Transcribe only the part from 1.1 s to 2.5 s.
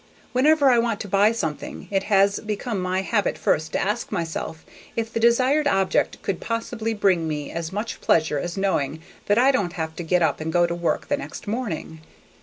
something it has